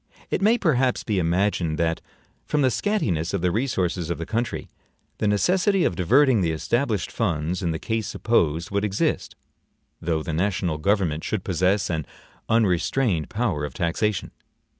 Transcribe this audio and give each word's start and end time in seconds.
It 0.31 0.41
may 0.41 0.57
perhaps 0.57 1.03
be 1.03 1.19
imagined 1.19 1.77
that, 1.77 2.01
from 2.43 2.63
the 2.63 2.71
scantiness 2.71 3.35
of 3.35 3.41
the 3.41 3.51
resources 3.51 4.09
of 4.09 4.17
the 4.17 4.25
country, 4.25 4.71
the 5.19 5.27
necessity 5.27 5.83
of 5.83 5.95
diverting 5.95 6.41
the 6.41 6.49
established 6.49 7.11
funds 7.11 7.61
in 7.61 7.69
the 7.69 7.77
case 7.77 8.07
supposed 8.07 8.71
would 8.71 8.83
exist, 8.83 9.35
though 10.01 10.23
the 10.23 10.33
national 10.33 10.79
government 10.79 11.23
should 11.23 11.43
possess 11.43 11.87
an 11.91 12.07
unrestrained 12.49 13.29
power 13.29 13.63
of 13.63 13.75
taxation. 13.75 14.31